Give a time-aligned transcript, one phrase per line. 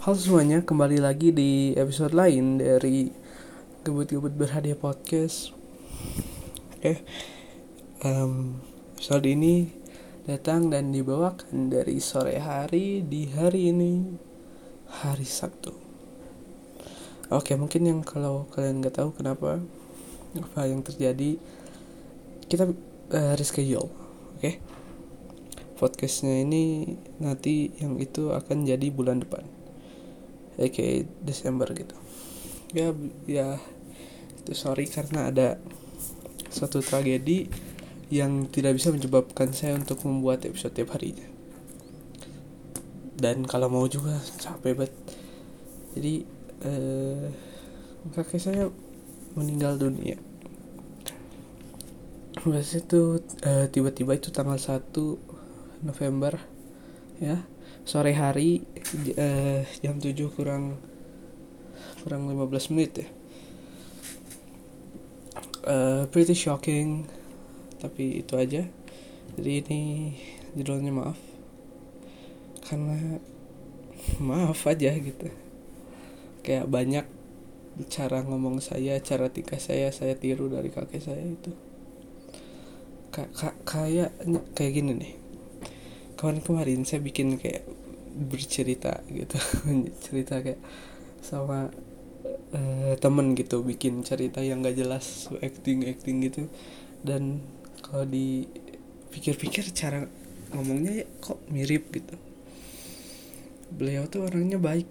[0.00, 3.12] Halo semuanya, kembali lagi di episode lain dari
[3.84, 5.52] Gebut-Gebut Berhadiah Podcast.
[6.72, 7.04] Oke,
[8.00, 8.56] em,
[8.96, 9.68] episode ini
[10.24, 14.16] datang dan dibawakan dari sore hari di hari ini
[15.04, 15.76] Hari Sabtu.
[17.28, 19.60] Oke, mungkin yang kalau kalian nggak tahu kenapa
[20.32, 21.36] Apa yang terjadi
[22.48, 23.92] Kita uh, reschedule,
[24.40, 24.52] oke?
[25.76, 29.59] Podcastnya ini nanti yang itu akan jadi bulan depan
[30.58, 31.94] aka Desember gitu.
[32.74, 32.94] Ya
[33.26, 33.58] ya
[34.42, 35.60] itu sorry karena ada
[36.50, 37.46] suatu tragedi
[38.10, 41.26] yang tidak bisa menyebabkan saya untuk membuat episode tiap harinya.
[43.14, 44.94] Dan kalau mau juga capek banget.
[45.94, 46.14] Jadi
[46.66, 47.26] eh,
[48.16, 48.64] kakek saya
[49.38, 50.18] meninggal dunia.
[52.40, 53.02] Biasanya itu
[53.46, 54.80] eh, tiba-tiba itu tanggal 1
[55.86, 56.40] November
[57.20, 57.36] ya
[57.84, 58.62] sore hari
[59.18, 60.78] uh, jam 7 kurang
[62.04, 63.08] kurang 15 menit ya.
[65.60, 67.04] Uh, pretty shocking
[67.82, 68.62] tapi itu aja.
[69.36, 69.80] Jadi ini
[70.56, 71.18] judulnya maaf.
[72.64, 73.20] Karena
[74.28, 75.28] maaf aja gitu.
[76.46, 77.06] Kayak banyak
[77.88, 81.52] cara ngomong saya cara tingkah saya saya tiru dari kakek saya itu.
[83.10, 84.10] Kayak
[84.54, 85.19] kayak gini nih
[86.20, 87.64] kemarin-kemarin saya bikin kayak
[88.28, 89.40] bercerita gitu.
[90.04, 90.60] Cerita kayak
[91.24, 91.72] sama
[92.52, 96.52] uh, temen gitu bikin cerita yang gak jelas acting acting gitu.
[97.00, 97.40] Dan
[97.80, 100.04] kalau dipikir-pikir cara
[100.52, 102.20] ngomongnya ya kok mirip gitu.
[103.72, 104.84] Beliau tuh orangnya baik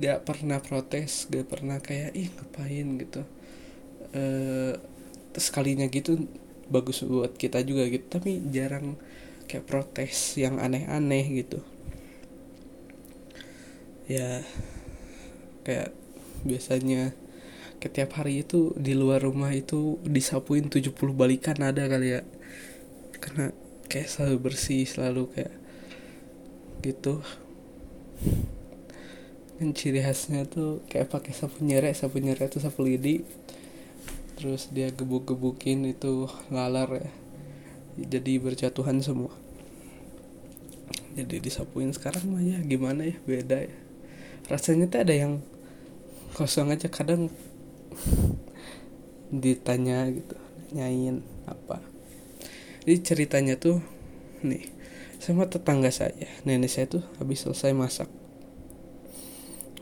[0.00, 2.88] gak pernah protes gak pernah kayak ih ngapain?
[2.96, 3.22] gitu.
[4.10, 4.74] Uh,
[5.36, 6.26] sekalinya gitu
[6.72, 8.06] bagus buat kita juga gitu.
[8.08, 8.96] Tapi jarang
[9.50, 11.58] kayak protes yang aneh-aneh gitu.
[14.06, 14.46] Ya
[15.66, 15.90] kayak
[16.46, 17.10] biasanya
[17.82, 22.22] setiap hari itu di luar rumah itu disapuin 70 balikan ada kali ya.
[23.18, 23.50] Karena
[23.90, 25.54] kayak selalu bersih selalu kayak
[26.86, 27.18] gitu.
[29.58, 33.26] Dan ciri khasnya tuh kayak pakai sapu nyerek sapu nyerek itu sapu lidi.
[34.38, 37.10] Terus dia gebuk-gebukin itu lalar ya
[37.98, 39.34] jadi berjatuhan semua.
[41.18, 43.76] Jadi disapuin sekarang mah ya gimana ya beda ya.
[44.46, 45.42] Rasanya tuh ada yang
[46.38, 47.28] kosong aja kadang
[49.42, 50.38] ditanya gitu
[50.70, 51.82] nyain apa.
[52.86, 53.82] Jadi ceritanya tuh
[54.46, 54.70] nih
[55.20, 58.08] sama tetangga saya nenek saya tuh habis selesai masak.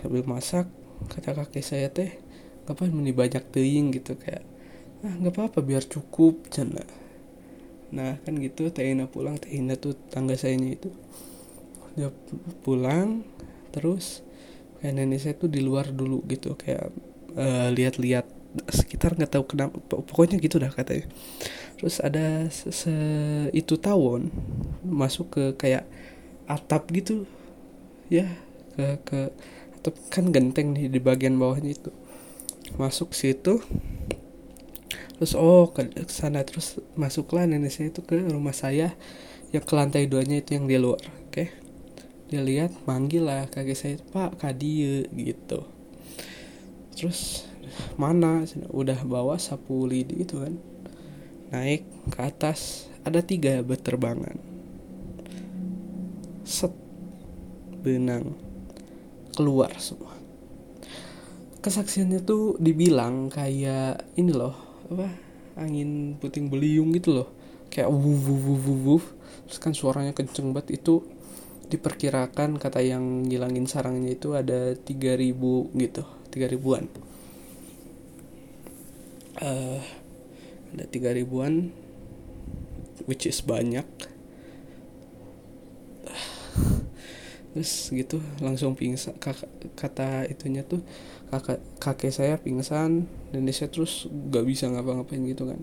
[0.00, 0.66] Habis masak
[1.12, 2.16] kata kakek saya teh
[2.64, 3.92] ngapain meni banyak teing?
[3.92, 4.42] Gitu kayak
[5.06, 6.82] ah nggak apa-apa biar cukup cina
[7.88, 10.90] nah kan gitu Tehina pulang Tehina tuh tangga sayanya itu.
[11.96, 12.12] Dia
[12.62, 13.24] pulang
[13.72, 14.22] terus
[14.78, 16.94] kayak nenek saya tuh di luar dulu gitu kayak
[17.34, 18.26] uh, lihat-lihat
[18.70, 21.08] sekitar nggak tahu kenapa pokoknya gitu dah katanya.
[21.78, 22.94] Terus ada se, -se
[23.54, 24.32] itu tawon
[24.82, 25.84] masuk ke kayak
[26.48, 27.28] atap gitu
[28.08, 28.24] ya
[28.74, 29.18] ke ke
[29.78, 31.90] atap kan genteng nih di bagian bawahnya itu.
[32.76, 33.64] Masuk situ
[35.18, 36.46] terus oh ke sana.
[36.46, 38.94] Terus masuklah nenek saya itu ke rumah saya
[39.50, 41.34] yang ke lantai duanya itu yang di luar oke?
[41.34, 41.48] Okay?
[42.28, 45.64] dia lihat manggil lah kakek saya pak kadie gitu.
[46.92, 47.48] Terus
[47.96, 48.44] mana?
[48.68, 50.54] Udah bawa sapu lidi itu kan.
[51.48, 54.36] Naik ke atas ada tiga berterbangan.
[56.44, 56.76] Set
[57.80, 58.36] benang
[59.32, 60.12] keluar semua.
[61.64, 65.08] Kesaksiannya tuh dibilang kayak ini loh apa
[65.58, 67.28] angin puting beliung gitu loh.
[67.68, 69.04] Kayak wuh wuh wuh wuh
[69.44, 70.80] terus kan suaranya kenceng banget.
[70.80, 71.04] Itu
[71.68, 76.84] diperkirakan kata yang ngilangin sarangnya itu ada 3000 gitu 3000 ribuan.
[79.38, 79.78] Uh,
[80.74, 81.70] ada 3000 ribuan
[83.06, 83.86] which is banyak
[87.58, 89.18] terus gitu langsung pingsan
[89.74, 90.78] kata itunya tuh
[91.26, 95.58] kakak kakek saya pingsan dan dia terus gak bisa ngapa-ngapain gitu kan.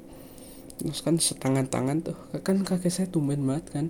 [0.75, 3.85] Terus kan setangan tangan tuh kan kakek saya tumben banget kan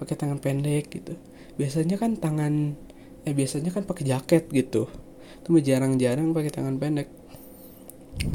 [0.00, 1.20] pakai tangan pendek gitu.
[1.60, 2.80] Biasanya kan tangan
[3.28, 4.88] eh biasanya kan pakai jaket gitu.
[5.44, 7.12] Itu jarang-jarang pakai tangan pendek.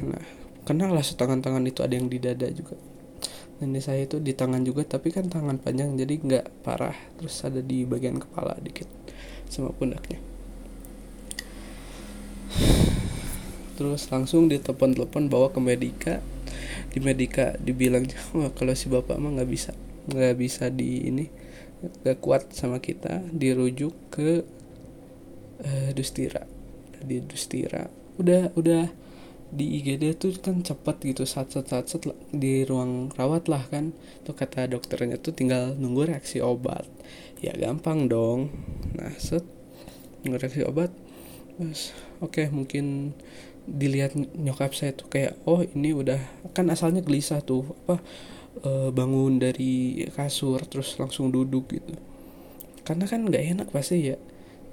[0.06, 0.22] Nah
[0.70, 2.78] kenal lah setangan tangan itu ada yang di dada juga.
[3.58, 6.94] Nenek saya itu di tangan juga tapi kan tangan panjang jadi nggak parah.
[7.18, 9.05] Terus ada di bagian kepala dikit
[9.50, 10.20] sama pundaknya.
[13.76, 16.14] Terus langsung ditelepon-telepon bawa ke medika
[16.96, 19.76] di medika dibilang wah kalau si bapak mah nggak bisa
[20.08, 21.26] nggak bisa di ini
[21.84, 24.48] nggak kuat sama kita dirujuk ke
[25.60, 26.48] uh, Dustira.
[27.04, 27.86] Di Dustira.
[28.16, 29.05] Udah udah
[29.56, 31.88] di IGD tuh kan cepet gitu saat, saat
[32.36, 33.96] di ruang rawat lah kan.
[34.28, 36.84] Tuh kata dokternya tuh tinggal nunggu reaksi obat.
[37.40, 38.52] Ya gampang dong.
[38.94, 39.48] Nah set
[40.22, 40.92] nunggu reaksi obat.
[41.56, 43.16] Terus oke okay, mungkin
[43.66, 46.22] dilihat nyokap saya tuh kayak oh ini udah
[46.54, 47.98] kan asalnya gelisah tuh apa
[48.62, 51.96] e, bangun dari kasur terus langsung duduk gitu.
[52.86, 54.20] Karena kan nggak enak pasti ya.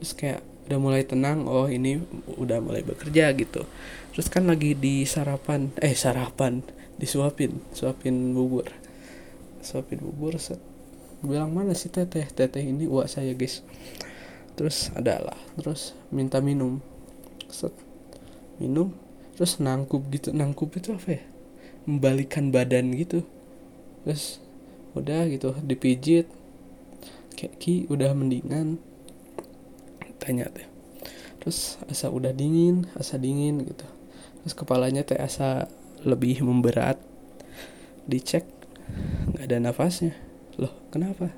[0.02, 1.98] Terus kayak udah mulai tenang oh ini
[2.38, 3.66] udah mulai bekerja gitu.
[4.14, 6.62] Terus kan lagi di sarapan eh sarapan
[7.00, 8.70] disuapin suapin bubur.
[9.64, 10.60] Suapin bubur set.
[11.22, 12.26] Bilang mana sih teteh?
[12.30, 13.62] Teteh ini uak saya guys.
[14.54, 16.78] Terus adalah terus minta minum.
[17.50, 17.74] Set.
[18.62, 18.94] Minum
[19.34, 20.30] terus nangkup gitu.
[20.30, 21.22] Nangkup itu apa ya?
[21.88, 23.26] Membalikan badan gitu.
[24.06, 24.38] Terus
[24.94, 26.30] udah gitu dipijit.
[27.32, 28.78] Kayak ki udah mendingan
[30.22, 30.70] tanya teh
[31.42, 33.82] terus asa udah dingin asa dingin gitu.
[34.46, 35.66] Terus kepalanya teh asa
[36.06, 37.02] lebih memberat.
[38.06, 38.46] Dicek
[39.34, 40.14] nggak ada nafasnya.
[40.62, 41.34] Loh kenapa?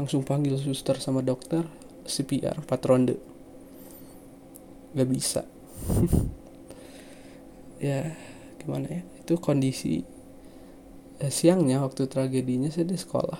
[0.00, 1.68] Langsung panggil suster sama dokter
[2.08, 3.16] CPR 4 ronde
[4.96, 5.44] nggak bisa.
[7.76, 8.16] Ya
[8.56, 9.02] gimana ya?
[9.20, 10.00] Itu kondisi
[11.20, 13.36] eh, siangnya waktu tragedinya saya di sekolah.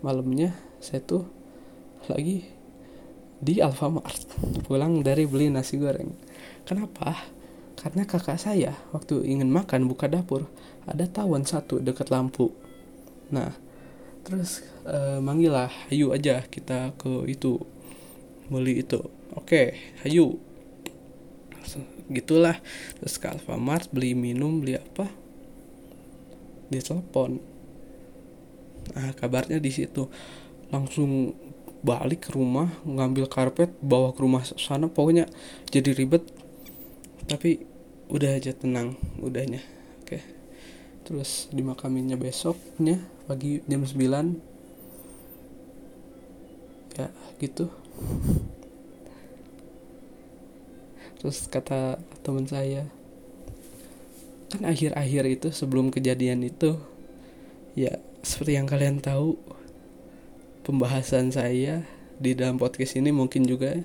[0.00, 1.28] Malamnya saya tuh
[2.08, 2.55] lagi
[3.40, 4.38] di Alfamart.
[4.64, 6.12] Pulang dari beli nasi goreng.
[6.64, 7.36] Kenapa?
[7.76, 10.48] Karena kakak saya waktu ingin makan buka dapur
[10.88, 12.50] ada tawon satu dekat lampu.
[13.30, 13.52] Nah
[14.26, 17.60] terus uh, manggil lah ayo aja kita ke itu
[18.48, 18.98] beli itu.
[19.36, 20.40] Oke ayo
[22.08, 22.58] gitulah.
[22.98, 25.06] Terus ke Alfamart beli minum beli apa?
[26.72, 27.38] Di telepon.
[28.96, 30.08] Nah kabarnya di situ.
[30.72, 31.36] Langsung
[31.86, 35.30] balik ke rumah ngambil karpet bawa ke rumah sana pokoknya
[35.70, 36.26] jadi ribet.
[37.30, 37.62] Tapi
[38.10, 39.62] udah aja tenang udahnya.
[40.02, 40.18] Oke.
[41.06, 42.98] Terus dimakaminnya besoknya
[43.30, 44.58] pagi jam 9
[46.98, 47.70] ya gitu.
[51.22, 52.90] Terus kata teman saya
[54.46, 56.78] kan akhir-akhir itu sebelum kejadian itu
[57.74, 59.34] ya seperti yang kalian tahu
[60.66, 61.86] pembahasan saya
[62.18, 63.78] di dalam podcast ini mungkin juga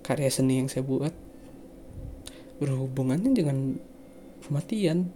[0.00, 1.12] karya seni yang saya buat.
[2.56, 3.76] Berhubungannya dengan
[4.40, 5.12] kematian.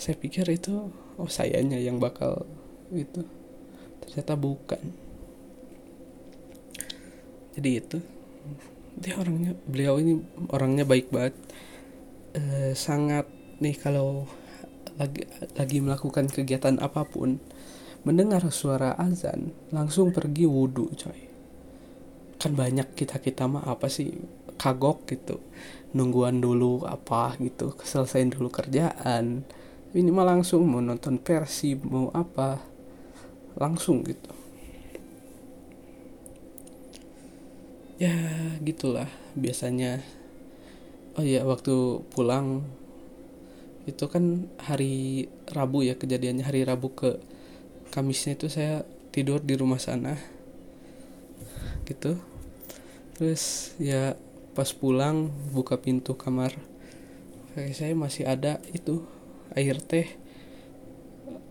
[0.00, 0.88] Saya pikir itu
[1.20, 2.48] oh sayanya yang bakal
[2.96, 3.20] itu.
[4.00, 4.82] Ternyata bukan.
[7.52, 7.98] Jadi itu.
[8.96, 10.16] Dia orangnya beliau ini
[10.48, 11.36] orangnya baik banget.
[12.32, 13.28] E, sangat
[13.60, 14.24] nih kalau
[14.96, 15.28] lagi
[15.60, 17.36] lagi melakukan kegiatan apa pun
[18.02, 21.20] mendengar suara azan langsung pergi wudhu coy.
[22.38, 24.10] Kan banyak kita kita mah apa sih
[24.58, 25.38] kagok gitu.
[25.94, 29.46] Nungguan dulu apa gitu selesaiin dulu kerjaan.
[29.92, 32.58] Ini mah langsung mau nonton versi mau apa
[33.54, 34.32] langsung gitu.
[38.02, 38.16] Ya
[38.64, 39.06] gitulah
[39.38, 40.02] biasanya.
[41.14, 42.64] Oh ya waktu pulang
[43.84, 47.20] itu kan hari Rabu ya kejadiannya hari Rabu ke
[47.92, 50.16] Kamisnya itu saya tidur di rumah sana.
[51.84, 52.16] Gitu.
[53.12, 54.16] Terus ya
[54.56, 56.56] pas pulang buka pintu kamar
[57.52, 59.04] kayak saya masih ada itu
[59.52, 60.08] air teh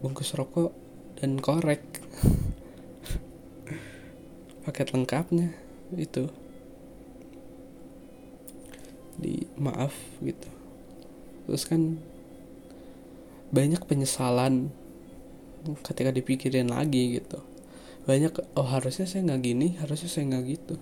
[0.02, 0.74] bungkus rokok
[1.22, 1.86] dan korek.
[4.66, 5.54] Paket lengkapnya
[5.94, 6.26] itu.
[9.22, 9.94] Di maaf
[10.26, 10.50] gitu.
[11.46, 12.02] Terus kan
[13.54, 14.74] banyak penyesalan
[15.62, 17.40] ketika dipikirin lagi gitu.
[18.10, 20.76] Banyak oh harusnya saya nggak gini harusnya saya nggak gitu.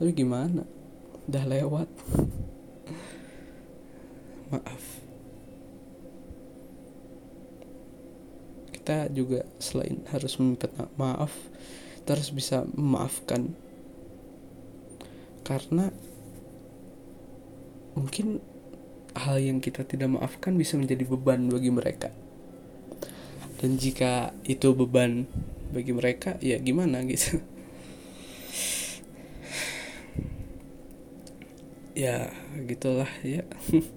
[0.00, 0.64] Tapi gimana?
[1.28, 1.88] Udah lewat.
[4.52, 4.84] Maaf.
[8.72, 10.64] Kita juga selain harus meminta
[10.96, 11.28] maaf
[12.08, 13.52] harus bisa memaafkan.
[15.44, 15.92] Karena
[17.92, 18.40] mungkin
[19.12, 22.08] hal yang kita tidak maafkan bisa menjadi beban bagi mereka
[23.58, 25.26] dan jika itu beban
[25.74, 27.42] bagi mereka ya gimana gitu.
[31.98, 32.30] Ya
[32.70, 33.42] gitulah ya.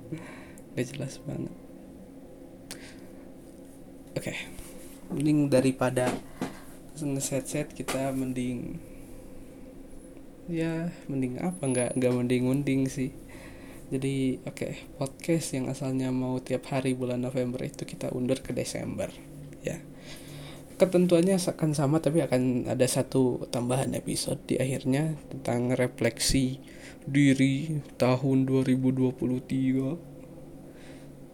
[0.74, 1.54] Gak jelas banget.
[4.18, 4.34] Oke.
[4.34, 4.38] Okay.
[5.14, 6.10] mending daripada
[6.98, 8.82] ngeset-set kita mending
[10.50, 11.62] ya mending apa?
[11.62, 13.14] Nggak nggak mending mending sih.
[13.94, 18.50] Jadi oke okay, podcast yang asalnya mau tiap hari bulan November itu kita undur ke
[18.50, 19.14] Desember
[19.62, 19.78] ya.
[20.82, 26.58] Ketentuannya akan sama tapi akan ada satu tambahan episode di akhirnya tentang refleksi
[27.06, 30.10] diri tahun 2023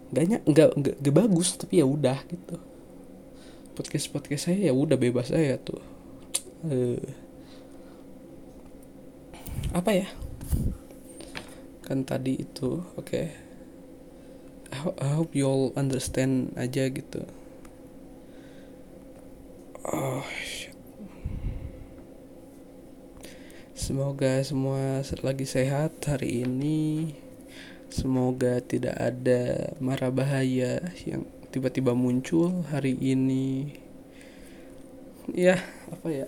[0.08, 0.70] banyak nggak
[1.04, 2.60] nggak bagus tapi ya udah gitu.
[3.76, 5.80] Podcast podcast saya ya udah bebas saya tuh.
[6.68, 7.00] Uh,
[9.72, 10.08] apa ya?
[11.88, 13.08] Kan tadi itu oke.
[13.08, 13.48] Okay.
[14.76, 17.24] I hope you all understand aja gitu
[20.08, 20.24] oh
[23.76, 27.12] semoga semua lagi sehat hari ini.
[27.88, 33.76] Semoga tidak ada mara bahaya yang tiba-tiba muncul hari ini.
[35.32, 35.60] Ya
[35.92, 36.28] apa ya?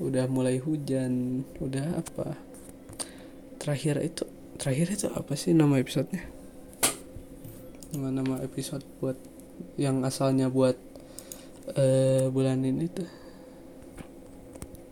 [0.00, 2.36] Udah mulai hujan udah apa?
[3.60, 4.24] Terakhir itu
[4.56, 6.24] terakhir itu apa sih nama episodenya?
[7.92, 9.16] Nama nama episode buat
[9.76, 10.89] yang asalnya buat
[11.76, 13.10] uh, bulan ini tuh.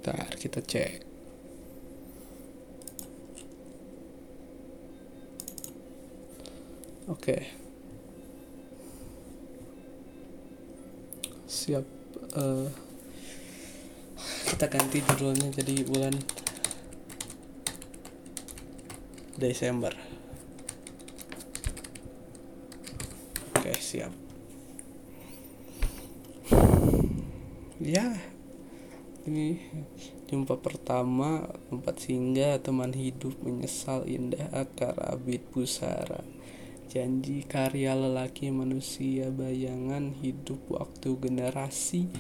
[0.03, 1.07] Ntar kita cek.
[7.09, 7.25] Oke.
[7.25, 7.43] Okay.
[11.49, 11.85] siap
[12.37, 12.69] uh,
[14.49, 16.17] kita ganti judulnya jadi bulan
[19.37, 19.93] Desember.
[23.57, 24.28] Oke siap
[27.89, 28.05] ya
[29.25, 29.57] ini
[30.29, 36.21] jumpa pertama tempat singgah teman hidup menyesal indah akar abid pusara
[36.93, 42.13] janji karya lelaki manusia bayangan hidup waktu generasi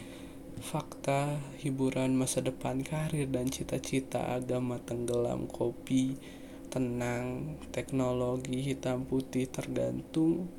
[0.58, 6.18] fakta, hiburan masa depan, karir dan cita-cita, agama tenggelam, kopi,
[6.66, 10.50] tenang, teknologi hitam putih tergantung,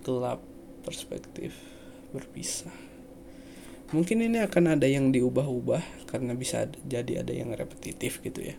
[0.00, 0.40] gelap,
[0.88, 1.52] perspektif,
[2.16, 2.85] berpisah.
[3.94, 8.58] Mungkin ini akan ada yang diubah-ubah karena bisa jadi ada yang repetitif gitu ya.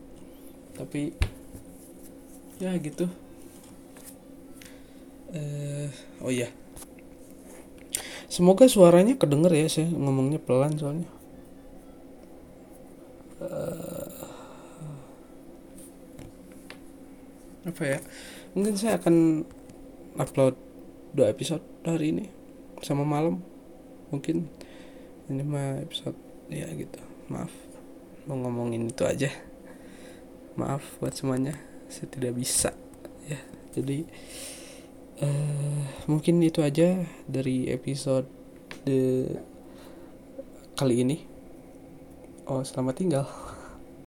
[0.80, 1.12] Tapi
[2.64, 3.12] ya gitu.
[5.36, 5.92] Uh,
[6.24, 6.48] oh iya.
[8.32, 11.10] Semoga suaranya kedenger ya saya ngomongnya pelan soalnya.
[13.44, 14.28] Uh,
[17.68, 18.00] apa ya?
[18.56, 19.44] Mungkin saya akan
[20.16, 20.56] upload
[21.12, 22.26] dua episode hari ini
[22.80, 23.44] sama malam.
[24.08, 24.48] Mungkin
[25.28, 26.18] ini mah episode
[26.48, 27.00] ya gitu.
[27.32, 27.52] Maaf
[28.28, 29.32] mau ngomongin itu aja.
[30.60, 31.56] Maaf buat semuanya.
[31.88, 32.76] Saya tidak bisa
[33.28, 33.40] ya.
[33.76, 34.08] Jadi
[35.22, 38.28] uh, mungkin itu aja dari episode
[40.78, 41.18] kali ini
[42.48, 43.26] oh selamat tinggal